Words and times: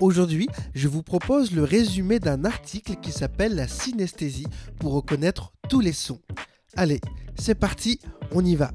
Aujourd'hui, 0.00 0.48
je 0.76 0.86
vous 0.86 1.02
propose 1.02 1.50
le 1.50 1.64
résumé 1.64 2.20
d'un 2.20 2.44
article 2.44 2.96
qui 3.02 3.10
s'appelle 3.10 3.56
La 3.56 3.66
synesthésie 3.66 4.46
pour 4.78 4.92
reconnaître 4.92 5.52
tous 5.68 5.80
les 5.80 5.92
sons. 5.92 6.20
Allez, 6.76 7.00
c'est 7.36 7.56
parti, 7.56 7.98
on 8.30 8.44
y 8.44 8.54
va. 8.54 8.70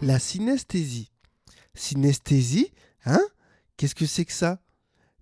La 0.00 0.18
synesthésie. 0.20 1.10
Synesthésie 1.74 2.70
Hein? 3.04 3.20
Qu'est-ce 3.76 3.96
que 3.96 4.06
c'est 4.06 4.24
que 4.24 4.32
ça? 4.32 4.60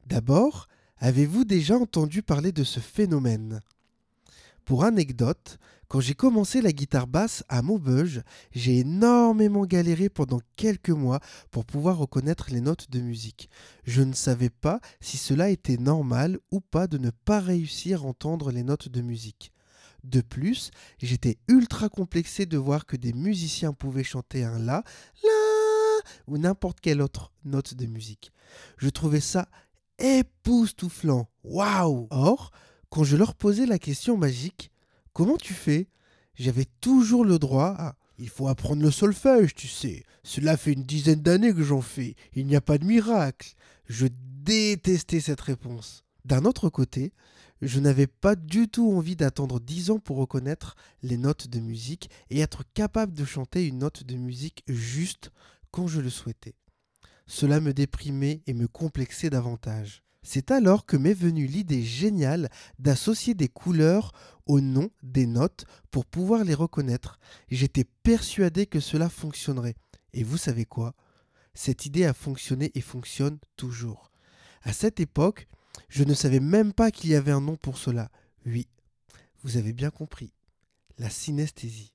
D'abord, 0.06 0.68
Avez-vous 1.04 1.44
déjà 1.44 1.76
entendu 1.76 2.22
parler 2.22 2.52
de 2.52 2.62
ce 2.62 2.78
phénomène? 2.78 3.58
Pour 4.64 4.84
anecdote, 4.84 5.58
quand 5.88 5.98
j'ai 5.98 6.14
commencé 6.14 6.62
la 6.62 6.70
guitare 6.70 7.08
basse 7.08 7.42
à 7.48 7.60
Maubeuge, 7.60 8.22
j'ai 8.52 8.78
énormément 8.78 9.66
galéré 9.66 10.08
pendant 10.08 10.38
quelques 10.54 10.90
mois 10.90 11.18
pour 11.50 11.64
pouvoir 11.64 11.98
reconnaître 11.98 12.52
les 12.52 12.60
notes 12.60 12.88
de 12.88 13.00
musique. 13.00 13.50
Je 13.82 14.02
ne 14.02 14.12
savais 14.12 14.48
pas 14.48 14.80
si 15.00 15.16
cela 15.16 15.50
était 15.50 15.76
normal 15.76 16.38
ou 16.52 16.60
pas 16.60 16.86
de 16.86 16.98
ne 16.98 17.10
pas 17.10 17.40
réussir 17.40 18.04
à 18.04 18.06
entendre 18.06 18.52
les 18.52 18.62
notes 18.62 18.88
de 18.88 19.00
musique. 19.00 19.50
De 20.04 20.20
plus, 20.20 20.70
j'étais 20.98 21.36
ultra 21.48 21.88
complexé 21.88 22.46
de 22.46 22.58
voir 22.58 22.86
que 22.86 22.96
des 22.96 23.12
musiciens 23.12 23.72
pouvaient 23.72 24.04
chanter 24.04 24.44
un 24.44 24.60
La, 24.60 24.84
La 25.24 25.30
ou 26.28 26.38
n'importe 26.38 26.78
quelle 26.80 27.02
autre 27.02 27.32
note 27.44 27.74
de 27.74 27.86
musique. 27.86 28.30
Je 28.78 28.88
trouvais 28.88 29.20
ça 29.20 29.48
époustouflant. 30.02 31.28
Waouh 31.44 32.08
Or, 32.10 32.50
quand 32.90 33.04
je 33.04 33.16
leur 33.16 33.34
posais 33.34 33.66
la 33.66 33.78
question 33.78 34.18
magique, 34.18 34.70
comment 35.14 35.38
tu 35.38 35.54
fais? 35.54 35.88
J'avais 36.34 36.66
toujours 36.80 37.24
le 37.24 37.38
droit 37.38 37.74
à 37.78 37.94
il 38.18 38.28
faut 38.28 38.46
apprendre 38.46 38.82
le 38.82 38.90
solfège, 38.90 39.54
tu 39.54 39.66
sais. 39.66 40.04
Cela 40.22 40.56
fait 40.56 40.74
une 40.74 40.84
dizaine 40.84 41.22
d'années 41.22 41.52
que 41.52 41.64
j'en 41.64 41.80
fais. 41.80 42.14
Il 42.34 42.46
n'y 42.46 42.54
a 42.54 42.60
pas 42.60 42.78
de 42.78 42.84
miracle. 42.84 43.54
Je 43.86 44.06
détestais 44.44 45.18
cette 45.18 45.40
réponse. 45.40 46.04
D'un 46.24 46.44
autre 46.44 46.68
côté, 46.68 47.12
je 47.62 47.80
n'avais 47.80 48.06
pas 48.06 48.36
du 48.36 48.68
tout 48.68 48.92
envie 48.92 49.16
d'attendre 49.16 49.58
dix 49.58 49.90
ans 49.90 49.98
pour 49.98 50.18
reconnaître 50.18 50.76
les 51.02 51.16
notes 51.16 51.48
de 51.48 51.58
musique 51.58 52.10
et 52.30 52.40
être 52.40 52.62
capable 52.74 53.14
de 53.14 53.24
chanter 53.24 53.66
une 53.66 53.78
note 53.78 54.04
de 54.04 54.14
musique 54.14 54.62
juste 54.68 55.32
quand 55.70 55.88
je 55.88 56.00
le 56.00 56.10
souhaitais. 56.10 56.54
Cela 57.26 57.60
me 57.60 57.72
déprimait 57.72 58.42
et 58.46 58.54
me 58.54 58.68
complexait 58.68 59.30
davantage. 59.30 60.02
C'est 60.22 60.50
alors 60.50 60.86
que 60.86 60.96
m'est 60.96 61.14
venue 61.14 61.46
l'idée 61.46 61.82
géniale 61.82 62.48
d'associer 62.78 63.34
des 63.34 63.48
couleurs 63.48 64.12
au 64.46 64.60
nom 64.60 64.90
des 65.02 65.26
notes 65.26 65.64
pour 65.90 66.06
pouvoir 66.06 66.44
les 66.44 66.54
reconnaître. 66.54 67.18
J'étais 67.48 67.84
persuadé 68.02 68.66
que 68.66 68.80
cela 68.80 69.08
fonctionnerait. 69.08 69.74
Et 70.12 70.22
vous 70.22 70.36
savez 70.36 70.64
quoi? 70.64 70.94
Cette 71.54 71.86
idée 71.86 72.04
a 72.04 72.14
fonctionné 72.14 72.70
et 72.74 72.80
fonctionne 72.80 73.38
toujours. 73.56 74.10
À 74.62 74.72
cette 74.72 75.00
époque, 75.00 75.48
je 75.88 76.04
ne 76.04 76.14
savais 76.14 76.40
même 76.40 76.72
pas 76.72 76.90
qu'il 76.90 77.10
y 77.10 77.14
avait 77.14 77.32
un 77.32 77.40
nom 77.40 77.56
pour 77.56 77.76
cela. 77.76 78.10
Oui, 78.46 78.68
vous 79.42 79.56
avez 79.56 79.72
bien 79.72 79.90
compris. 79.90 80.32
La 80.98 81.10
synesthésie. 81.10 81.92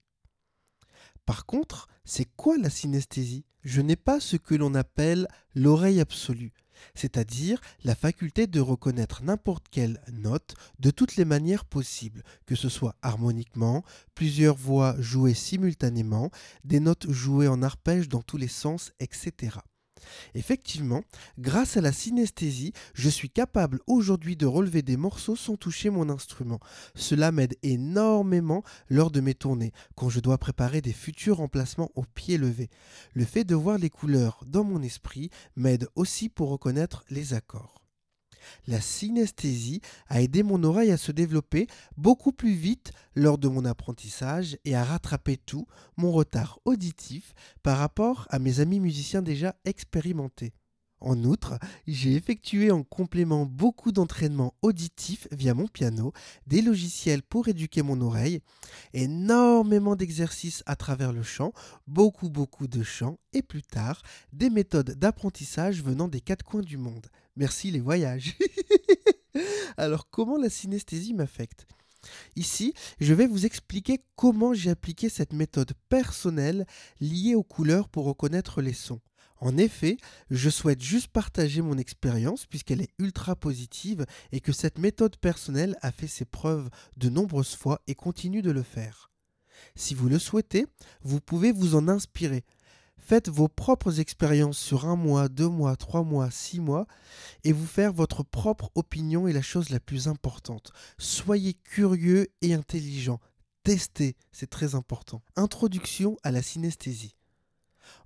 Par 1.28 1.46
contre, 1.46 1.90
c'est 2.06 2.26
quoi 2.38 2.58
la 2.58 2.70
synesthésie? 2.70 3.44
Je 3.62 3.82
n'ai 3.82 3.98
pas 3.98 4.22
ce 4.22 4.38
que 4.38 4.56
l'on 4.56 4.74
appelle 4.74 5.28
l'oreille 5.56 6.00
absolue, 6.00 6.54
c'est-à-dire 6.96 7.60
la 7.84 7.96
faculté 7.96 8.48
de 8.48 8.62
reconnaître 8.62 9.24
n'importe 9.24 9.68
quelle 9.70 10.02
note 10.14 10.56
de 10.80 10.90
toutes 10.90 11.18
les 11.18 11.26
manières 11.26 11.66
possibles, 11.66 12.24
que 12.46 12.56
ce 12.56 12.70
soit 12.70 12.96
harmoniquement, 13.02 13.84
plusieurs 14.16 14.56
voix 14.56 14.96
jouées 15.00 15.34
simultanément, 15.34 16.32
des 16.64 16.80
notes 16.80 17.12
jouées 17.12 17.50
en 17.50 17.62
arpège 17.62 18.08
dans 18.08 18.22
tous 18.22 18.38
les 18.38 18.48
sens, 18.48 18.94
etc. 19.02 19.58
Effectivement, 20.36 21.04
grâce 21.40 21.78
à 21.78 21.82
la 21.82 21.92
synesthésie, 21.92 22.74
je 22.94 23.10
suis 23.10 23.30
capable 23.30 23.80
aujourd'hui 23.88 24.36
de 24.36 24.46
relever 24.46 24.82
des 24.82 24.98
morceaux 24.98 25.36
sans 25.36 25.56
toucher 25.56 25.90
mon 25.90 26.10
instrument. 26.10 26.60
Cela 26.96 27.32
m'aide 27.32 27.56
énormément 27.64 28.64
lors 28.90 29.12
de 29.12 29.22
mes 29.22 29.34
tournées, 29.34 29.74
quand 29.96 30.10
je 30.10 30.20
dois 30.20 30.38
préparer 30.38 30.82
des 30.82 30.94
futurs 30.94 31.42
emplacements 31.42 31.92
au 31.96 32.04
pied 32.04 32.38
levé. 32.38 32.70
Le 33.14 33.26
fait 33.26 33.44
de 33.44 33.56
voir 33.56 33.78
les 33.78 33.90
couleurs 33.90 34.44
dans 34.46 34.64
mon 34.64 34.82
esprit 34.82 35.30
m'aide 35.56 35.88
aussi 35.96 36.30
pour 36.30 36.50
reconnaître 36.50 37.04
les 37.10 37.34
accords. 37.34 37.87
La 38.68 38.82
synesthésie 38.82 39.82
a 40.08 40.22
aidé 40.22 40.44
mon 40.44 40.64
oreille 40.64 40.92
à 40.92 40.98
se 40.98 41.12
développer 41.12 41.68
beaucoup 41.98 42.32
plus 42.32 42.54
vite 42.54 42.92
lors 43.16 43.38
de 43.38 43.48
mon 43.48 43.66
apprentissage 43.66 44.58
et 44.66 44.76
à 44.76 44.84
rattraper 44.84 45.38
tout 45.38 45.68
mon 45.96 46.12
retard 46.12 46.60
auditif 46.66 47.34
par 47.64 47.78
rapport 47.78 48.28
à 48.30 48.40
mes 48.40 48.60
amis 48.60 48.80
musiciens 48.80 49.22
déjà 49.22 49.56
expérimentés. 49.66 50.54
En 51.00 51.24
outre, 51.24 51.60
j'ai 51.86 52.16
effectué 52.16 52.72
en 52.72 52.84
complément 52.84 53.46
beaucoup 53.46 53.92
d'entraînements 53.92 54.56
auditifs 54.64 55.28
via 55.32 55.54
mon 55.54 55.68
piano, 55.68 56.12
des 56.48 56.62
logiciels 56.62 57.22
pour 57.22 57.48
éduquer 57.48 57.84
mon 57.84 58.02
oreille, 58.02 58.40
énormément 58.94 59.96
d'exercices 59.96 60.64
à 60.66 60.76
travers 60.76 61.14
le 61.14 61.22
chant, 61.22 61.54
beaucoup 61.86 62.30
beaucoup 62.30 62.68
de 62.68 62.82
chants 62.82 63.20
et 63.34 63.44
plus 63.44 63.62
tard 63.62 64.02
des 64.34 64.50
méthodes 64.50 64.96
d'apprentissage 64.98 65.84
venant 65.84 66.08
des 66.08 66.22
quatre 66.22 66.44
coins 66.44 66.62
du 66.62 66.78
monde. 66.78 67.08
Merci 67.38 67.70
les 67.70 67.80
voyages. 67.80 68.36
Alors 69.78 70.10
comment 70.10 70.38
la 70.38 70.50
synesthésie 70.50 71.14
m'affecte? 71.14 71.68
Ici, 72.36 72.74
je 73.00 73.14
vais 73.14 73.28
vous 73.28 73.46
expliquer 73.46 74.00
comment 74.16 74.56
j'ai 74.56 74.72
appliqué 74.72 75.08
cette 75.08 75.34
méthode 75.34 75.74
personnelle 75.88 76.66
liée 77.00 77.36
aux 77.36 77.44
couleurs 77.44 77.90
pour 77.90 78.06
reconnaître 78.06 78.62
les 78.64 78.74
sons. 78.74 79.02
En 79.40 79.56
effet, 79.56 79.98
je 80.32 80.50
souhaite 80.50 80.82
juste 80.82 81.10
partager 81.10 81.62
mon 81.62 81.78
expérience 81.78 82.48
puisqu'elle 82.48 82.82
est 82.82 82.94
ultra 82.98 83.36
positive 83.36 84.08
et 84.32 84.40
que 84.40 84.52
cette 84.52 84.80
méthode 84.80 85.18
personnelle 85.18 85.78
a 85.84 85.92
fait 85.92 86.08
ses 86.08 86.26
preuves 86.26 86.72
de 86.96 87.10
nombreuses 87.10 87.56
fois 87.56 87.82
et 87.86 87.94
continue 87.94 88.42
de 88.42 88.50
le 88.50 88.64
faire. 88.64 89.12
Si 89.76 89.94
vous 89.94 90.10
le 90.10 90.18
souhaitez, 90.18 90.66
vous 91.04 91.22
pouvez 91.22 91.52
vous 91.52 91.76
en 91.76 91.88
inspirer. 91.88 92.46
Faites 93.08 93.30
vos 93.30 93.48
propres 93.48 94.02
expériences 94.02 94.58
sur 94.58 94.86
un 94.86 94.98
mois, 94.98 95.30
deux 95.30 95.48
mois, 95.48 95.78
trois 95.78 96.04
mois, 96.04 96.30
six 96.30 96.60
mois, 96.60 96.88
et 97.46 97.54
vous 97.54 97.66
faire 97.66 97.94
votre 97.94 98.22
propre 98.22 98.70
opinion 98.76 99.30
est 99.30 99.34
la 99.34 99.42
chose 99.42 99.70
la 99.70 99.80
plus 99.80 100.10
importante. 100.10 100.74
Soyez 100.98 101.54
curieux 101.54 102.28
et 102.42 102.54
intelligent. 102.54 103.22
Testez, 103.64 104.18
c'est 104.34 104.50
très 104.50 104.76
important. 104.76 105.22
Introduction 105.38 106.18
à 106.24 106.32
la 106.32 106.42
synesthésie. 106.42 107.16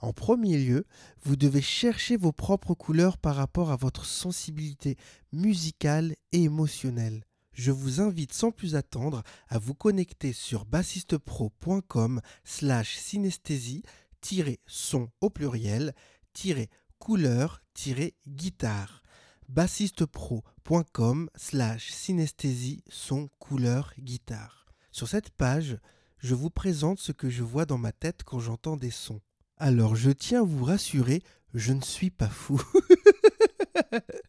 En 0.01 0.13
premier 0.13 0.59
lieu, 0.59 0.85
vous 1.23 1.35
devez 1.35 1.63
chercher 1.63 2.16
vos 2.16 2.31
propres 2.31 2.75
couleurs 2.75 3.18
par 3.18 3.38
rapport 3.38 3.72
à 3.72 3.78
votre 3.78 4.06
sensibilité 4.06 4.97
musicale 5.31 6.13
et 6.31 6.44
émotionnelle. 6.44 7.23
Je 7.53 7.72
vous 7.72 8.01
invite 8.01 8.33
sans 8.33 8.51
plus 8.51 8.75
attendre 8.75 9.23
à 9.50 9.57
vous 9.57 9.73
connecter 9.73 10.31
sur 10.31 10.63
bassistepro.com 10.66 12.21
slash 12.44 12.98
synesthésie 12.98 13.81
son 14.68 15.09
au 15.21 15.29
pluriel 15.29 15.94
couleur 17.00 17.62
guitare 18.27 19.01
bassistepro.com 19.51 21.29
slash 21.35 21.91
synesthésie 21.91 22.83
son 22.88 23.27
couleur 23.39 23.94
guitare. 24.00 24.65
Sur 24.91 25.09
cette 25.09 25.29
page, 25.29 25.77
je 26.19 26.35
vous 26.35 26.50
présente 26.50 27.00
ce 27.00 27.12
que 27.12 27.29
je 27.29 27.44
vois 27.44 27.65
dans 27.65 27.77
ma 27.77 27.91
tête 27.91 28.23
quand 28.23 28.39
j'entends 28.39 28.77
des 28.77 28.91
sons. 28.91 29.19
Alors 29.57 29.95
je 29.95 30.12
tiens 30.12 30.41
à 30.41 30.45
vous 30.45 30.63
rassurer, 30.63 31.21
je 31.53 31.74
ne 31.74 31.81
suis 31.81 32.12
pas 32.12 32.29
fou. 32.29 32.62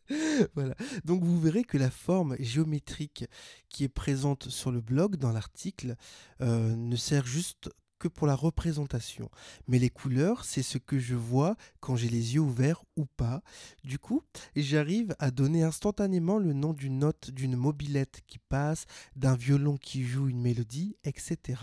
voilà. 0.55 0.75
Donc 1.05 1.23
vous 1.23 1.41
verrez 1.41 1.63
que 1.63 1.79
la 1.79 1.91
forme 1.91 2.37
géométrique 2.41 3.25
qui 3.69 3.85
est 3.85 3.89
présente 3.89 4.49
sur 4.49 4.73
le 4.73 4.81
blog 4.81 5.17
dans 5.17 5.33
l'article 5.33 5.95
euh, 6.41 6.75
ne 6.75 6.97
sert 6.97 7.27
juste 7.27 7.71
que 8.03 8.09
pour 8.09 8.27
la 8.27 8.35
représentation. 8.35 9.31
Mais 9.69 9.79
les 9.79 9.89
couleurs, 9.89 10.45
c'est 10.45 10.65
ce 10.65 10.77
que 10.77 10.99
je 10.99 11.15
vois 11.15 11.55
quand 11.79 11.95
j'ai 11.95 12.09
les 12.09 12.35
yeux 12.35 12.41
ouverts 12.41 12.83
ou 12.97 13.07
pas. 13.07 13.43
Du 13.85 14.01
coup, 14.01 14.23
j'arrive 14.57 15.15
à 15.21 15.31
donner 15.31 15.63
instantanément 15.63 16.39
le 16.39 16.53
nom 16.53 16.73
d'une 16.73 16.99
note 16.99 17.31
d'une 17.31 17.55
mobilette 17.55 18.23
qui 18.27 18.41
passe, 18.41 18.87
d'un 19.15 19.37
violon 19.37 19.77
qui 19.77 20.05
joue 20.05 20.29
une 20.29 20.41
mélodie, 20.41 20.97
etc. 21.05 21.61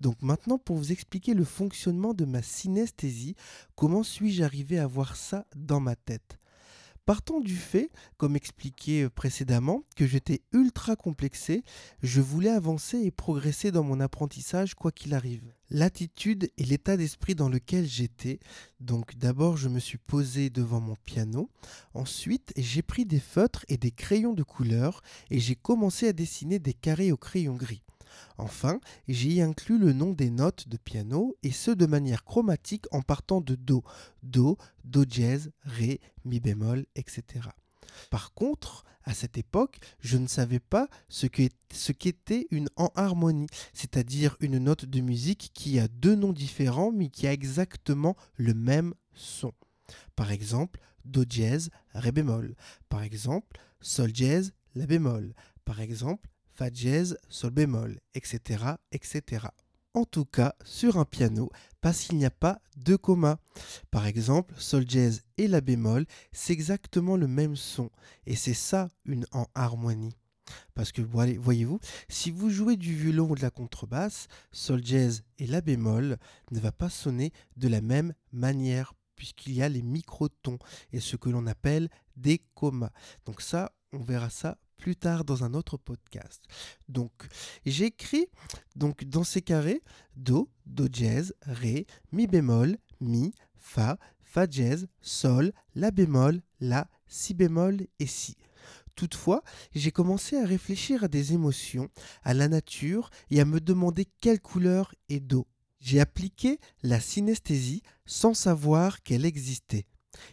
Donc 0.00 0.22
maintenant, 0.22 0.56
pour 0.56 0.76
vous 0.76 0.92
expliquer 0.92 1.34
le 1.34 1.44
fonctionnement 1.44 2.14
de 2.14 2.24
ma 2.24 2.40
synesthésie, 2.40 3.36
comment 3.76 4.02
suis-je 4.02 4.42
arrivé 4.42 4.78
à 4.78 4.86
voir 4.86 5.14
ça 5.14 5.44
dans 5.54 5.80
ma 5.80 5.94
tête? 5.94 6.39
Partant 7.10 7.40
du 7.40 7.56
fait, 7.56 7.90
comme 8.18 8.36
expliqué 8.36 9.02
euh, 9.02 9.10
précédemment, 9.10 9.82
que 9.96 10.06
j'étais 10.06 10.42
ultra 10.52 10.94
complexé, 10.94 11.64
je 12.04 12.20
voulais 12.20 12.50
avancer 12.50 12.98
et 12.98 13.10
progresser 13.10 13.72
dans 13.72 13.82
mon 13.82 13.98
apprentissage 13.98 14.76
quoi 14.76 14.92
qu'il 14.92 15.12
arrive. 15.12 15.52
L'attitude 15.70 16.52
et 16.56 16.64
l'état 16.64 16.96
d'esprit 16.96 17.34
dans 17.34 17.48
lequel 17.48 17.84
j'étais, 17.84 18.38
donc 18.78 19.16
d'abord 19.16 19.56
je 19.56 19.68
me 19.68 19.80
suis 19.80 19.98
posé 19.98 20.50
devant 20.50 20.80
mon 20.80 20.94
piano, 21.04 21.50
ensuite 21.94 22.52
j'ai 22.56 22.82
pris 22.82 23.06
des 23.06 23.18
feutres 23.18 23.64
et 23.68 23.76
des 23.76 23.90
crayons 23.90 24.32
de 24.32 24.44
couleur 24.44 25.02
et 25.30 25.40
j'ai 25.40 25.56
commencé 25.56 26.06
à 26.06 26.12
dessiner 26.12 26.60
des 26.60 26.74
carrés 26.74 27.10
au 27.10 27.16
crayon 27.16 27.56
gris. 27.56 27.82
Enfin, 28.38 28.80
j'y 29.08 29.40
inclus 29.40 29.78
le 29.78 29.92
nom 29.92 30.12
des 30.12 30.30
notes 30.30 30.68
de 30.68 30.76
piano 30.76 31.36
et 31.42 31.52
ce 31.52 31.70
de 31.70 31.86
manière 31.86 32.24
chromatique 32.24 32.86
en 32.92 33.02
partant 33.02 33.40
de 33.40 33.54
Do, 33.54 33.82
Do, 34.22 34.56
Do 34.84 35.04
dièse, 35.04 35.52
Ré, 35.62 36.00
Mi 36.24 36.40
bémol, 36.40 36.86
etc. 36.94 37.48
Par 38.10 38.32
contre, 38.32 38.84
à 39.04 39.14
cette 39.14 39.38
époque, 39.38 39.78
je 40.00 40.18
ne 40.18 40.26
savais 40.26 40.60
pas 40.60 40.88
ce 41.08 41.26
qu'était 41.26 42.46
une 42.50 42.68
enharmonie, 42.76 43.48
c'est-à-dire 43.72 44.36
une 44.40 44.58
note 44.58 44.84
de 44.84 45.00
musique 45.00 45.50
qui 45.54 45.78
a 45.78 45.88
deux 45.88 46.14
noms 46.14 46.32
différents 46.32 46.92
mais 46.92 47.08
qui 47.08 47.26
a 47.26 47.32
exactement 47.32 48.16
le 48.36 48.54
même 48.54 48.94
son. 49.14 49.52
Par 50.16 50.30
exemple, 50.30 50.80
Do 51.04 51.24
dièse, 51.24 51.70
Ré 51.94 52.12
bémol. 52.12 52.54
Par 52.88 53.02
exemple, 53.02 53.58
Sol 53.80 54.12
dièse, 54.12 54.52
La 54.74 54.86
bémol. 54.86 55.34
Par 55.64 55.80
exemple, 55.80 56.28
Fa 56.60 56.68
Sol 57.30 57.52
bémol, 57.52 57.98
etc., 58.12 58.74
etc. 58.92 59.46
En 59.94 60.04
tout 60.04 60.26
cas, 60.26 60.54
sur 60.62 60.98
un 60.98 61.06
piano, 61.06 61.48
parce 61.80 62.02
qu'il 62.02 62.18
n'y 62.18 62.26
a 62.26 62.30
pas 62.30 62.60
de 62.76 62.96
comma. 62.96 63.38
Par 63.90 64.04
exemple, 64.04 64.54
Sol 64.58 64.84
dièse 64.84 65.22
et 65.38 65.48
La 65.48 65.62
bémol, 65.62 66.04
c'est 66.32 66.52
exactement 66.52 67.16
le 67.16 67.26
même 67.28 67.56
son. 67.56 67.88
Et 68.26 68.36
c'est 68.36 68.52
ça 68.52 68.90
une 69.06 69.24
en 69.32 69.46
harmonie. 69.54 70.14
Parce 70.74 70.92
que 70.92 71.00
voyez-vous, 71.00 71.80
si 72.10 72.30
vous 72.30 72.50
jouez 72.50 72.76
du 72.76 72.94
violon 72.94 73.30
ou 73.30 73.34
de 73.36 73.40
la 73.40 73.50
contrebasse, 73.50 74.26
Sol 74.52 74.82
dièse 74.82 75.22
et 75.38 75.46
La 75.46 75.62
bémol 75.62 76.18
ne 76.50 76.60
va 76.60 76.72
pas 76.72 76.90
sonner 76.90 77.32
de 77.56 77.68
la 77.68 77.80
même 77.80 78.12
manière 78.32 78.92
puisqu'il 79.16 79.54
y 79.54 79.62
a 79.62 79.68
les 79.70 79.82
microtons 79.82 80.58
et 80.92 81.00
ce 81.00 81.16
que 81.16 81.30
l'on 81.30 81.46
appelle 81.46 81.88
des 82.16 82.42
commas. 82.54 82.92
Donc 83.24 83.40
ça, 83.40 83.72
on 83.92 84.02
verra 84.02 84.28
ça 84.28 84.58
plus 84.80 84.96
tard 84.96 85.24
dans 85.24 85.44
un 85.44 85.52
autre 85.52 85.76
podcast. 85.76 86.42
Donc, 86.88 87.12
j'écris 87.66 88.26
donc 88.74 89.04
dans 89.04 89.24
ces 89.24 89.42
carrés 89.42 89.82
Do, 90.16 90.48
Do 90.64 90.88
dièse, 90.88 91.34
Ré, 91.42 91.86
Mi 92.12 92.26
bémol, 92.26 92.78
Mi, 93.00 93.32
Fa, 93.58 93.98
Fa 94.22 94.46
dièse, 94.46 94.88
Sol, 95.02 95.52
La 95.74 95.90
bémol, 95.90 96.40
La, 96.60 96.88
Si 97.06 97.34
bémol 97.34 97.86
et 97.98 98.06
Si. 98.06 98.36
Toutefois, 98.96 99.42
j'ai 99.74 99.92
commencé 99.92 100.36
à 100.38 100.46
réfléchir 100.46 101.04
à 101.04 101.08
des 101.08 101.34
émotions, 101.34 101.88
à 102.22 102.32
la 102.32 102.48
nature 102.48 103.10
et 103.30 103.40
à 103.40 103.44
me 103.44 103.60
demander 103.60 104.06
quelle 104.20 104.40
couleur 104.40 104.94
est 105.10 105.20
Do. 105.20 105.46
J'ai 105.80 106.00
appliqué 106.00 106.58
la 106.82 107.00
synesthésie 107.00 107.82
sans 108.06 108.34
savoir 108.34 109.02
qu'elle 109.02 109.26
existait. 109.26 109.86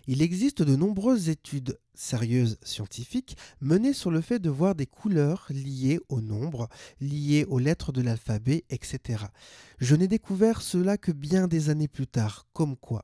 Il 0.08 0.22
existe 0.22 0.62
de 0.62 0.76
nombreuses 0.76 1.30
études 1.30 1.80
sérieuses 1.94 2.58
scientifiques 2.62 3.38
menées 3.62 3.94
sur 3.94 4.12
le 4.12 4.22
fait 4.22 4.40
de 4.40 4.50
voir 4.50 4.76
des 4.76 4.86
couleurs 4.86 5.48
liées 5.50 6.00
au 6.10 6.22
nombre, 6.22 6.70
liées 7.02 7.46
aux 7.50 7.60
lettres 7.60 7.92
de 7.92 8.02
l'alphabet, 8.02 8.66
etc. 8.70 9.26
Je 9.80 9.96
n'ai 9.96 10.08
découvert 10.08 10.62
cela 10.62 10.98
que 10.98 11.12
bien 11.12 11.48
des 11.48 11.70
années 11.70 11.88
plus 11.88 12.08
tard, 12.08 12.48
comme 12.54 12.78
quoi. 12.78 13.04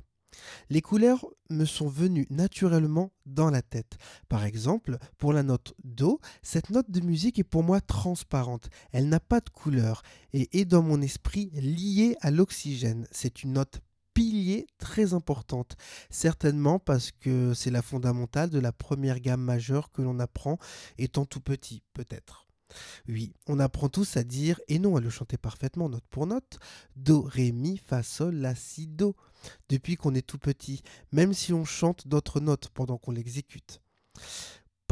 Les 0.70 0.82
couleurs 0.82 1.26
me 1.50 1.66
sont 1.66 1.88
venues 1.88 2.28
naturellement 2.30 3.12
dans 3.26 3.50
la 3.50 3.62
tête. 3.62 3.98
Par 4.30 4.46
exemple, 4.46 4.98
pour 5.18 5.34
la 5.34 5.44
note 5.44 5.74
Do, 5.84 6.20
cette 6.42 6.70
note 6.70 6.90
de 6.90 7.02
musique 7.02 7.40
est 7.40 7.44
pour 7.44 7.64
moi 7.64 7.82
transparente. 7.82 8.70
Elle 8.92 9.10
n'a 9.10 9.20
pas 9.20 9.42
de 9.42 9.50
couleur 9.50 10.02
et 10.34 10.60
est 10.60 10.66
dans 10.66 10.82
mon 10.82 11.02
esprit 11.02 11.52
liée 11.54 12.16
à 12.22 12.32
l'oxygène. 12.32 13.08
C'est 13.12 13.44
une 13.44 13.54
note 13.54 13.82
pilier 14.14 14.68
très 14.78 15.14
importante. 15.14 15.76
Certainement 16.10 16.80
parce 16.80 17.12
que 17.12 17.54
c'est 17.54 17.72
la 17.72 17.82
fondamentale 17.82 18.50
de 18.50 18.60
la 18.60 18.72
première 18.72 19.20
gamme 19.20 19.42
majeure 19.42 19.92
que 19.92 20.02
l'on 20.02 20.20
apprend 20.20 20.58
étant 20.98 21.26
tout 21.26 21.42
petit, 21.42 21.84
peut-être. 21.94 22.48
Oui, 23.08 23.34
on 23.48 23.60
apprend 23.60 23.90
tous 23.90 24.18
à 24.18 24.24
dire, 24.24 24.60
et 24.68 24.80
non 24.80 24.96
à 24.96 25.02
le 25.02 25.10
chanter 25.10 25.38
parfaitement 25.38 25.90
note 25.90 26.06
pour 26.10 26.28
note, 26.28 26.58
Do, 26.96 27.22
Ré, 27.22 27.52
Mi, 27.52 27.78
Fa, 27.78 28.04
Sol, 28.04 28.36
La, 28.36 28.56
Si, 28.56 28.88
Do, 28.88 29.16
depuis 29.70 29.96
qu'on 29.96 30.16
est 30.16 30.26
tout 30.26 30.40
petit, 30.40 30.82
même 31.12 31.34
si 31.34 31.54
on 31.54 31.66
chante 31.66 32.08
d'autres 32.08 32.40
notes 32.40 32.70
pendant 32.74 32.98
qu'on 32.98 33.12
l'exécute. 33.12 33.82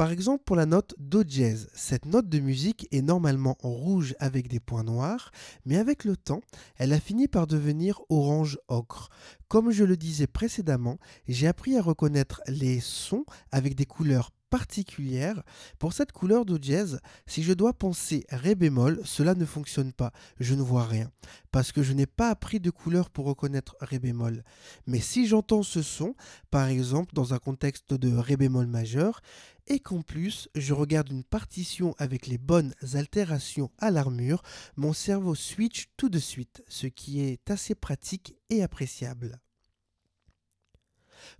Par 0.02 0.12
exemple, 0.12 0.44
pour 0.46 0.56
la 0.56 0.66
note 0.66 0.96
Do 0.98 1.24
dièse, 1.24 1.70
cette 1.76 2.08
note 2.08 2.28
de 2.28 2.40
musique 2.40 2.88
est 2.92 3.04
normalement 3.04 3.56
en 3.62 3.70
rouge 3.70 4.16
avec 4.20 4.48
des 4.48 4.60
points 4.60 4.84
noirs, 4.84 5.30
mais 5.64 5.78
avec 5.78 6.06
le 6.06 6.18
temps, 6.18 6.42
elle 6.78 6.92
a 6.92 7.00
fini 7.00 7.28
par 7.28 7.46
devenir 7.46 8.02
orange 8.10 8.58
ocre. 8.68 9.10
Comme 9.48 9.70
je 9.70 9.84
le 9.84 9.98
disais 9.98 10.26
précédemment, 10.26 10.98
j'ai 11.28 11.46
appris 11.46 11.78
à 11.78 11.84
reconnaître 11.84 12.42
les 12.48 12.80
sons 12.80 13.26
avec 13.52 13.76
des 13.76 13.86
couleurs 13.86 14.32
particulière. 14.52 15.42
Pour 15.80 15.94
cette 15.94 16.12
couleur 16.12 16.46
do 16.46 16.60
dièse, 16.60 17.00
si 17.26 17.42
je 17.42 17.54
dois 17.54 17.74
penser 17.74 18.26
ré 18.30 18.54
bémol, 18.54 19.02
cela 19.04 19.34
ne 19.34 19.46
fonctionne 19.46 19.94
pas. 19.94 20.12
Je 20.40 20.54
ne 20.54 20.62
vois 20.62 20.86
rien 20.86 21.10
parce 21.52 21.72
que 21.72 21.84
je 21.84 21.94
n'ai 21.94 22.06
pas 22.06 22.30
appris 22.30 22.60
de 22.60 22.70
couleur 22.70 23.10
pour 23.10 23.26
reconnaître 23.26 23.76
ré 23.82 24.00
bémol. 24.00 24.44
Mais 24.88 25.00
si 25.00 25.26
j'entends 25.26 25.64
ce 25.64 25.82
son, 25.82 26.16
par 26.50 26.68
exemple 26.68 27.14
dans 27.14 27.34
un 27.34 27.40
contexte 27.40 27.94
de 27.94 28.16
ré 28.16 28.38
bémol 28.38 28.68
majeur, 28.68 29.22
et 29.68 29.80
qu'en 29.80 30.02
plus 30.02 30.50
je 30.56 30.74
regarde 30.74 31.10
une 31.10 31.24
partition 31.24 31.96
avec 31.98 32.28
les 32.28 32.38
bonnes 32.38 32.74
altérations 32.94 33.72
à 33.80 33.90
l'armure, 33.90 34.42
mon 34.76 34.94
cerveau 34.94 35.34
switch 35.36 35.88
tout 35.98 36.10
de 36.10 36.20
suite, 36.20 36.64
ce 36.68 36.88
qui 36.88 37.22
est 37.22 37.50
assez 37.50 37.76
pratique 37.76 38.36
et 38.50 38.64
appréciable. 38.64 39.40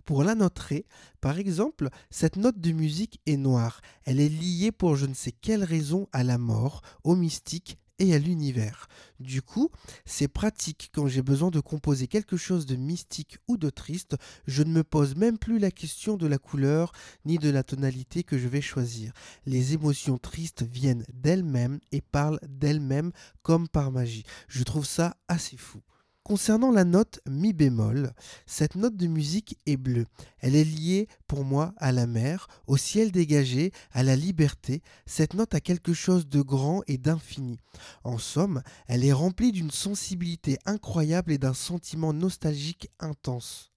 Pour 0.04 0.24
la 0.24 0.34
note 0.34 0.58
Ré, 0.58 0.86
par 1.20 1.38
exemple, 1.38 1.88
cette 2.10 2.36
note 2.36 2.58
de 2.58 2.72
musique 2.72 3.20
est 3.26 3.36
noire. 3.36 3.80
Elle 4.04 4.20
est 4.20 4.28
liée 4.28 4.72
pour 4.72 4.96
je 4.96 5.06
ne 5.06 5.14
sais 5.14 5.32
quelle 5.32 5.64
raison 5.64 6.08
à 6.12 6.22
la 6.22 6.38
mort, 6.38 6.82
au 7.04 7.14
mystique 7.14 7.78
et 7.98 8.14
à 8.14 8.18
l'univers. 8.18 8.88
Du 9.20 9.42
coup, 9.42 9.70
c'est 10.04 10.28
pratique 10.28 10.90
quand 10.92 11.06
j'ai 11.06 11.22
besoin 11.22 11.50
de 11.50 11.60
composer 11.60 12.08
quelque 12.08 12.36
chose 12.36 12.66
de 12.66 12.74
mystique 12.74 13.38
ou 13.46 13.56
de 13.56 13.70
triste, 13.70 14.16
je 14.46 14.62
ne 14.62 14.72
me 14.72 14.82
pose 14.82 15.14
même 15.14 15.38
plus 15.38 15.58
la 15.58 15.70
question 15.70 16.16
de 16.16 16.26
la 16.26 16.38
couleur 16.38 16.92
ni 17.24 17.38
de 17.38 17.50
la 17.50 17.62
tonalité 17.62 18.24
que 18.24 18.38
je 18.38 18.48
vais 18.48 18.60
choisir. 18.60 19.12
Les 19.46 19.74
émotions 19.74 20.18
tristes 20.18 20.64
viennent 20.64 21.04
d'elles-mêmes 21.12 21.78
et 21.92 22.00
parlent 22.00 22.40
d'elles-mêmes 22.48 23.12
comme 23.42 23.68
par 23.68 23.92
magie. 23.92 24.24
Je 24.48 24.64
trouve 24.64 24.86
ça 24.86 25.16
assez 25.28 25.56
fou. 25.56 25.80
Concernant 26.24 26.70
la 26.70 26.84
note 26.84 27.18
mi 27.28 27.52
bémol, 27.52 28.12
cette 28.46 28.76
note 28.76 28.96
de 28.96 29.08
musique 29.08 29.58
est 29.66 29.76
bleue. 29.76 30.06
Elle 30.38 30.54
est 30.54 30.64
liée 30.64 31.08
pour 31.26 31.44
moi 31.44 31.74
à 31.78 31.90
la 31.90 32.06
mer, 32.06 32.46
au 32.68 32.76
ciel 32.76 33.10
dégagé, 33.10 33.72
à 33.90 34.04
la 34.04 34.14
liberté. 34.14 34.82
Cette 35.04 35.34
note 35.34 35.52
a 35.52 35.60
quelque 35.60 35.94
chose 35.94 36.28
de 36.28 36.40
grand 36.40 36.82
et 36.86 36.96
d'infini. 36.96 37.58
En 38.04 38.18
somme, 38.18 38.62
elle 38.86 39.04
est 39.04 39.12
remplie 39.12 39.50
d'une 39.50 39.72
sensibilité 39.72 40.58
incroyable 40.64 41.32
et 41.32 41.38
d'un 41.38 41.54
sentiment 41.54 42.12
nostalgique 42.12 42.88
intense. 43.00 43.72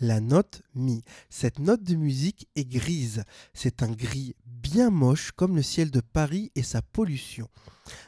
La 0.00 0.20
note 0.20 0.62
mi. 0.74 1.02
Cette 1.28 1.58
note 1.58 1.82
de 1.82 1.94
musique 1.94 2.48
est 2.56 2.64
grise. 2.64 3.24
C'est 3.52 3.82
un 3.82 3.90
gris 3.90 4.34
bien 4.46 4.90
moche 4.90 5.30
comme 5.32 5.56
le 5.56 5.62
ciel 5.62 5.90
de 5.90 6.00
Paris 6.00 6.50
et 6.54 6.62
sa 6.62 6.80
pollution. 6.80 7.48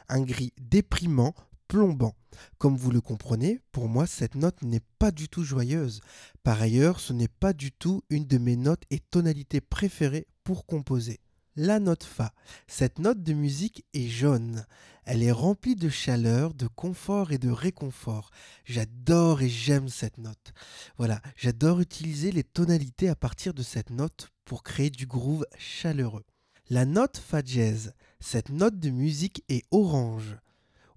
Un 0.07 0.21
gris 0.21 0.53
déprimant, 0.59 1.33
plombant. 1.69 2.15
Comme 2.57 2.75
vous 2.75 2.91
le 2.91 2.99
comprenez, 2.99 3.61
pour 3.71 3.87
moi, 3.87 4.05
cette 4.07 4.35
note 4.35 4.61
n'est 4.63 4.83
pas 4.97 5.11
du 5.11 5.29
tout 5.29 5.43
joyeuse. 5.43 6.01
Par 6.43 6.61
ailleurs, 6.61 6.99
ce 6.99 7.13
n'est 7.13 7.29
pas 7.29 7.53
du 7.53 7.71
tout 7.71 8.01
une 8.09 8.25
de 8.25 8.37
mes 8.37 8.57
notes 8.57 8.83
et 8.89 8.99
tonalités 8.99 9.61
préférées 9.61 10.27
pour 10.43 10.65
composer. 10.65 11.21
La 11.55 11.79
note 11.79 12.03
Fa. 12.03 12.33
Cette 12.67 12.99
note 12.99 13.21
de 13.21 13.33
musique 13.33 13.85
est 13.93 14.07
jaune. 14.07 14.65
Elle 15.05 15.23
est 15.23 15.31
remplie 15.31 15.75
de 15.75 15.89
chaleur, 15.89 16.53
de 16.53 16.67
confort 16.67 17.31
et 17.31 17.37
de 17.37 17.49
réconfort. 17.49 18.31
J'adore 18.65 19.41
et 19.41 19.49
j'aime 19.49 19.89
cette 19.89 20.17
note. 20.17 20.53
Voilà, 20.97 21.21
j'adore 21.35 21.81
utiliser 21.81 22.31
les 22.31 22.43
tonalités 22.43 23.09
à 23.09 23.15
partir 23.15 23.53
de 23.53 23.63
cette 23.63 23.89
note 23.89 24.29
pour 24.45 24.63
créer 24.63 24.89
du 24.89 25.05
groove 25.05 25.45
chaleureux. 25.57 26.25
La 26.69 26.85
note 26.85 27.17
Fa 27.17 27.41
dièse. 27.41 27.93
Cette 28.19 28.49
note 28.49 28.79
de 28.79 28.89
musique 28.89 29.43
est 29.49 29.65
orange. 29.71 30.37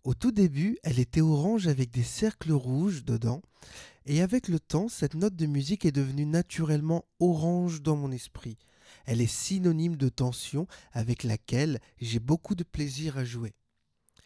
Au 0.05 0.15
tout 0.15 0.33
début, 0.33 0.79
elle 0.83 0.99
était 0.99 1.21
orange 1.21 1.69
avec 1.69 1.91
des 1.91 2.03
cercles 2.03 2.53
rouges 2.53 3.05
dedans, 3.05 3.41
et 4.05 4.21
avec 4.21 4.49
le 4.49 4.59
temps, 4.59 4.89
cette 4.89 5.15
note 5.15 5.37
de 5.37 5.47
musique 5.47 5.85
est 5.85 5.93
devenue 5.93 6.27
naturellement 6.27 7.05
orange 7.21 7.83
dans 7.83 7.95
mon 7.95 8.11
esprit. 8.11 8.59
Elle 9.07 9.21
est 9.21 9.27
synonyme 9.27 9.97
de 9.97 10.09
tension 10.09 10.67
avec 10.93 11.23
laquelle 11.23 11.79
j'ai 12.01 12.19
beaucoup 12.19 12.57
de 12.57 12.65
plaisir 12.65 13.17
à 13.17 13.25
jouer. 13.25 13.55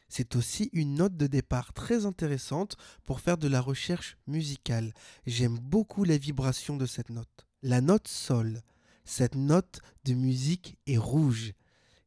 C'est 0.09 0.35
aussi 0.35 0.71
une 0.73 0.95
note 0.95 1.16
de 1.16 1.26
départ 1.26 1.75
très 1.75 2.06
intéressante 2.06 2.76
pour 3.04 3.21
faire 3.21 3.37
de 3.37 3.49
la 3.49 3.61
recherche 3.61 4.16
musicale. 4.26 4.95
J'aime 5.26 5.59
beaucoup 5.59 6.04
la 6.04 6.16
vibration 6.16 6.76
de 6.76 6.87
cette 6.87 7.11
note. 7.11 7.47
La 7.62 7.83
note 7.83 8.09
Sol. 8.09 8.62
Cette 9.04 9.35
note 9.35 9.80
de 10.04 10.14
musique 10.14 10.78
est 10.87 10.97
rouge. 10.97 11.52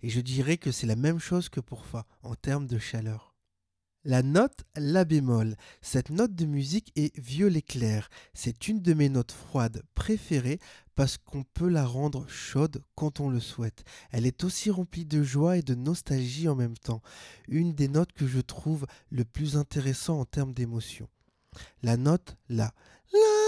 Et 0.01 0.09
je 0.09 0.21
dirais 0.21 0.57
que 0.57 0.71
c'est 0.71 0.87
la 0.87 0.95
même 0.95 1.19
chose 1.19 1.49
que 1.49 1.59
pour 1.59 1.85
Fa 1.85 2.05
en 2.23 2.35
termes 2.35 2.67
de 2.67 2.79
chaleur. 2.79 3.28
La 4.09 4.23
note 4.23 4.63
La 4.75 5.05
bémol. 5.05 5.55
Cette 5.83 6.09
note 6.09 6.33
de 6.33 6.47
musique 6.47 6.91
est 6.95 7.15
violet 7.19 7.61
clair. 7.61 8.09
C'est 8.33 8.67
une 8.67 8.81
de 8.81 8.95
mes 8.95 9.07
notes 9.07 9.31
froides 9.31 9.83
préférées 9.93 10.57
parce 10.95 11.19
qu'on 11.19 11.43
peut 11.43 11.69
la 11.69 11.85
rendre 11.85 12.27
chaude 12.27 12.81
quand 12.95 13.19
on 13.19 13.29
le 13.29 13.39
souhaite. 13.39 13.83
Elle 14.09 14.25
est 14.25 14.43
aussi 14.43 14.71
remplie 14.71 15.05
de 15.05 15.21
joie 15.21 15.57
et 15.57 15.61
de 15.61 15.75
nostalgie 15.75 16.49
en 16.49 16.55
même 16.55 16.75
temps. 16.75 17.03
Une 17.49 17.75
des 17.75 17.87
notes 17.87 18.13
que 18.13 18.25
je 18.25 18.39
trouve 18.39 18.87
le 19.11 19.25
plus 19.25 19.57
intéressant 19.57 20.19
en 20.19 20.25
termes 20.25 20.55
d'émotion. 20.55 21.07
La 21.83 21.95
note 21.95 22.35
La. 22.49 22.73
La 23.13 23.38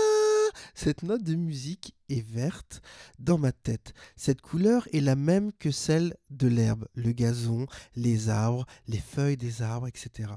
cette 0.74 1.04
note 1.04 1.24
de 1.24 1.36
musique 1.36 1.96
est 2.10 2.26
verte 2.26 2.82
dans 3.20 3.38
ma 3.38 3.52
tête. 3.52 3.94
Cette 4.16 4.42
couleur 4.42 4.88
est 4.94 5.02
la 5.02 5.16
même 5.16 5.52
que 5.54 5.72
celle 5.72 6.16
de 6.30 6.48
l'herbe, 6.48 6.88
le 6.94 7.12
gazon, 7.12 7.68
les 7.96 8.30
arbres, 8.30 8.66
les 8.88 9.00
feuilles 9.00 9.38
des 9.38 9.62
arbres, 9.62 9.88
etc. 9.88 10.32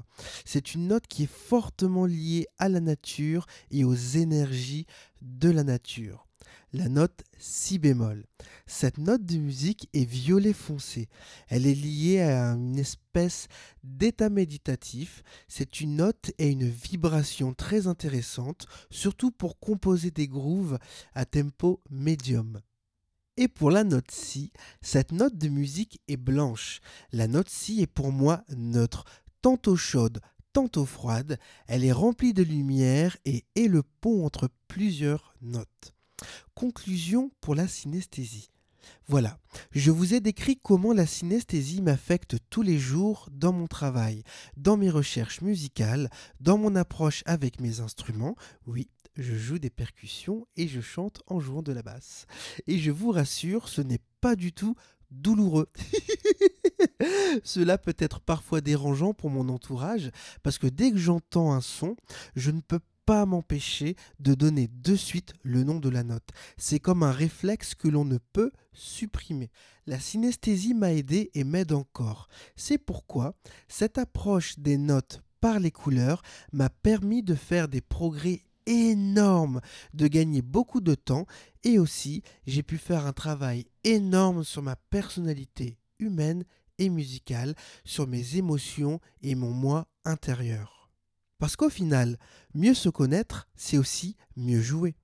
C'est 0.45 0.73
une 0.73 0.87
note 0.87 1.07
qui 1.07 1.23
est 1.23 1.31
fortement 1.31 2.05
liée 2.05 2.47
à 2.57 2.69
la 2.69 2.79
nature 2.79 3.45
et 3.71 3.83
aux 3.83 3.95
énergies 3.95 4.85
de 5.21 5.49
la 5.49 5.63
nature 5.63 6.24
la 6.73 6.89
note 6.89 7.23
si 7.37 7.79
bémol. 7.79 8.25
Cette 8.67 8.97
note 8.97 9.25
de 9.25 9.37
musique 9.37 9.89
est 9.93 10.05
violet 10.05 10.53
foncé. 10.53 11.09
Elle 11.47 11.67
est 11.67 11.75
liée 11.75 12.21
à 12.21 12.53
une 12.53 12.79
espèce 12.79 13.47
d'état 13.83 14.29
méditatif. 14.29 15.23
C'est 15.47 15.81
une 15.81 15.97
note 15.97 16.31
et 16.37 16.49
une 16.49 16.67
vibration 16.67 17.53
très 17.53 17.87
intéressante, 17.87 18.65
surtout 18.89 19.31
pour 19.31 19.59
composer 19.59 20.11
des 20.11 20.27
grooves 20.27 20.77
à 21.13 21.25
tempo 21.25 21.81
médium. 21.89 22.61
Et 23.37 23.47
pour 23.47 23.69
la 23.69 23.83
note 23.83 24.11
si, 24.11 24.51
cette 24.81 25.11
note 25.11 25.37
de 25.37 25.49
musique 25.49 25.99
est 26.07 26.17
blanche. 26.17 26.79
La 27.11 27.27
note 27.27 27.49
si 27.49 27.81
est 27.81 27.87
pour 27.87 28.11
moi 28.11 28.43
neutre, 28.55 29.03
tantôt 29.41 29.75
chaude, 29.75 30.21
tantôt 30.53 30.85
froide. 30.85 31.37
Elle 31.67 31.83
est 31.83 31.91
remplie 31.91 32.33
de 32.33 32.43
lumière 32.43 33.17
et 33.25 33.43
est 33.55 33.67
le 33.67 33.83
pont 33.83 34.25
entre 34.25 34.49
plusieurs 34.69 35.35
notes. 35.41 35.94
Conclusion 36.53 37.31
pour 37.41 37.55
la 37.55 37.67
synesthésie. 37.67 38.49
Voilà, 39.07 39.37
je 39.71 39.91
vous 39.91 40.13
ai 40.13 40.19
décrit 40.19 40.59
comment 40.61 40.93
la 40.93 41.05
synesthésie 41.05 41.81
m'affecte 41.81 42.37
tous 42.49 42.61
les 42.61 42.77
jours 42.77 43.29
dans 43.31 43.51
mon 43.51 43.67
travail, 43.67 44.23
dans 44.57 44.77
mes 44.77 44.89
recherches 44.89 45.41
musicales, 45.41 46.09
dans 46.39 46.57
mon 46.57 46.75
approche 46.75 47.23
avec 47.25 47.59
mes 47.59 47.79
instruments. 47.79 48.35
Oui, 48.67 48.87
je 49.15 49.35
joue 49.35 49.59
des 49.59 49.69
percussions 49.69 50.47
et 50.55 50.67
je 50.67 50.81
chante 50.81 51.21
en 51.27 51.39
jouant 51.39 51.61
de 51.61 51.71
la 51.71 51.83
basse. 51.83 52.25
Et 52.67 52.79
je 52.79 52.91
vous 52.91 53.11
rassure, 53.11 53.69
ce 53.69 53.81
n'est 53.81 54.01
pas 54.21 54.35
du 54.35 54.53
tout 54.53 54.75
douloureux. 55.11 55.69
Cela 57.43 57.77
peut 57.77 57.95
être 57.99 58.19
parfois 58.19 58.61
dérangeant 58.61 59.13
pour 59.13 59.29
mon 59.29 59.49
entourage 59.49 60.11
parce 60.43 60.57
que 60.57 60.67
dès 60.67 60.91
que 60.91 60.97
j'entends 60.97 61.53
un 61.53 61.61
son, 61.61 61.95
je 62.35 62.51
ne 62.51 62.61
peux 62.61 62.79
pas 63.05 63.25
m'empêcher 63.25 63.95
de 64.19 64.33
donner 64.33 64.67
de 64.67 64.95
suite 64.95 65.33
le 65.43 65.63
nom 65.63 65.79
de 65.79 65.89
la 65.89 66.03
note. 66.03 66.29
C'est 66.57 66.79
comme 66.79 67.03
un 67.03 67.11
réflexe 67.11 67.75
que 67.75 67.87
l'on 67.87 68.05
ne 68.05 68.17
peut 68.17 68.51
supprimer. 68.73 69.51
La 69.85 69.99
synesthésie 69.99 70.73
m'a 70.73 70.93
aidé 70.93 71.31
et 71.33 71.43
m'aide 71.43 71.71
encore. 71.71 72.27
C'est 72.55 72.77
pourquoi 72.77 73.35
cette 73.67 73.97
approche 73.97 74.57
des 74.59 74.77
notes 74.77 75.21
par 75.39 75.59
les 75.59 75.71
couleurs 75.71 76.21
m'a 76.51 76.69
permis 76.69 77.21
de 77.21 77.35
faire 77.35 77.67
des 77.67 77.81
progrès 77.81 78.41
énormes, 78.65 79.61
de 79.93 80.07
gagner 80.07 80.41
beaucoup 80.41 80.81
de 80.81 80.95
temps 80.95 81.25
et 81.63 81.77
aussi 81.77 82.23
j'ai 82.47 82.63
pu 82.63 82.77
faire 82.77 83.05
un 83.05 83.13
travail 83.13 83.67
énorme 83.83 84.43
sur 84.43 84.63
ma 84.63 84.75
personnalité 84.75 85.77
humaine 85.99 86.43
et 86.77 86.89
musicale, 86.89 87.55
sur 87.83 88.07
mes 88.07 88.37
émotions 88.37 88.99
et 89.21 89.35
mon 89.35 89.51
moi 89.51 89.87
intérieur. 90.03 90.84
Parce 91.37 91.55
qu'au 91.55 91.69
final, 91.69 92.17
mieux 92.53 92.73
se 92.73 92.89
connaître, 92.89 93.47
c'est 93.55 93.77
aussi 93.77 94.15
mieux 94.37 94.61
jouer. 94.61 94.95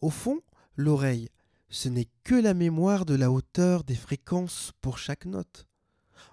Au 0.00 0.10
fond, 0.10 0.40
l'oreille, 0.76 1.28
ce 1.68 1.88
n'est 1.88 2.08
que 2.24 2.34
la 2.34 2.54
mémoire 2.54 3.06
de 3.06 3.14
la 3.14 3.30
hauteur 3.30 3.82
des 3.84 3.94
fréquences 3.94 4.72
pour 4.80 4.98
chaque 4.98 5.24
note. 5.24 5.66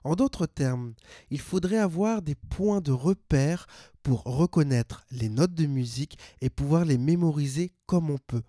En 0.04 0.16
d'autres 0.16 0.46
termes, 0.46 0.94
il 1.30 1.40
faudrait 1.40 1.78
avoir 1.78 2.22
des 2.22 2.36
points 2.36 2.82
de 2.82 2.92
repère 2.92 3.66
pour 4.04 4.24
reconnaître 4.24 5.06
les 5.12 5.30
notes 5.30 5.54
de 5.54 5.66
musique 5.66 6.18
et 6.42 6.50
pouvoir 6.50 6.86
les 6.86 6.98
mémoriser 6.98 7.72
comme 7.86 8.10
on 8.10 8.18
peut, 8.18 8.44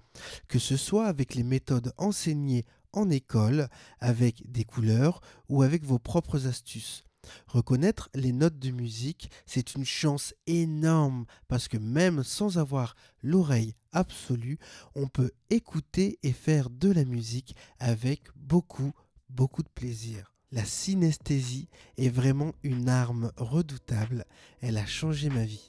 que 0.49 0.59
ce 0.59 0.77
soit 0.77 1.07
avec 1.07 1.35
les 1.35 1.43
méthodes 1.43 1.93
enseignées 1.97 2.65
en 2.93 3.09
école, 3.11 3.69
avec 4.01 4.51
des 4.51 4.65
couleurs 4.65 5.21
ou 5.49 5.63
avec 5.63 5.85
vos 5.85 5.99
propres 5.99 6.47
astuces. 6.47 7.05
Reconnaître 7.47 8.09
les 8.15 8.33
notes 8.33 8.59
de 8.59 8.71
musique, 8.71 9.31
c'est 9.47 9.75
une 9.75 9.85
chance 9.85 10.35
énorme 10.47 11.27
parce 11.49 11.69
que 11.69 11.79
même 11.79 12.23
sans 12.23 12.59
avoir 12.59 12.95
l'oreille 13.23 13.75
absolue, 13.93 14.59
on 14.95 15.09
peut 15.09 15.33
écouter 15.51 16.19
et 16.23 16.33
faire 16.33 16.71
de 16.71 16.91
la 16.91 17.05
musique 17.05 17.57
avec 17.79 18.23
beaucoup, 18.37 18.93
beaucoup 19.29 19.63
de 19.63 19.69
plaisir. 19.69 20.33
La 20.53 20.65
synesthésie 20.65 21.69
est 21.97 22.09
vraiment 22.09 22.55
une 22.63 22.89
arme 22.89 23.33
redoutable. 23.37 24.25
Elle 24.61 24.79
a 24.79 24.87
changé 24.87 25.29
ma 25.29 25.45
vie. 25.45 25.69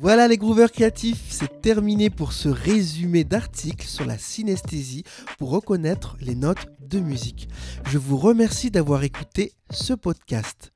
Voilà 0.00 0.26
les 0.26 0.36
grooveurs 0.36 0.72
créatifs, 0.72 1.26
c'est 1.30 1.62
terminé 1.62 2.10
pour 2.10 2.32
ce 2.32 2.48
résumé 2.48 3.22
d'article 3.22 3.86
sur 3.86 4.04
la 4.04 4.18
synesthésie 4.18 5.04
pour 5.38 5.50
reconnaître 5.50 6.16
les 6.20 6.34
notes 6.34 6.66
de 6.80 6.98
musique. 6.98 7.48
Je 7.86 7.98
vous 7.98 8.16
remercie 8.16 8.72
d'avoir 8.72 9.04
écouté 9.04 9.52
ce 9.70 9.92
podcast. 9.92 10.72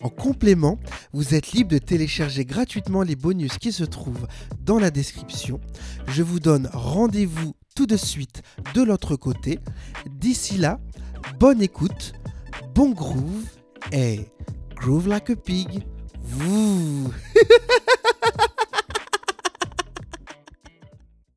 En 0.00 0.08
complément, 0.08 0.78
vous 1.12 1.34
êtes 1.34 1.52
libre 1.52 1.72
de 1.72 1.78
télécharger 1.78 2.46
gratuitement 2.46 3.02
les 3.02 3.16
bonus 3.16 3.58
qui 3.58 3.70
se 3.70 3.84
trouvent 3.84 4.28
dans 4.60 4.78
la 4.78 4.90
description. 4.90 5.60
Je 6.08 6.22
vous 6.22 6.40
donne 6.40 6.70
rendez-vous 6.72 7.54
tout 7.76 7.86
de 7.86 7.98
suite 7.98 8.42
de 8.74 8.82
l'autre 8.82 9.16
côté. 9.16 9.58
D'ici 10.10 10.56
là, 10.56 10.80
bonne 11.38 11.60
écoute, 11.60 12.14
bon 12.74 12.90
groove 12.90 13.44
et 13.92 14.20
groove 14.74 15.06
like 15.06 15.28
a 15.28 15.36
pig. 15.36 15.84
Vous 16.36 17.12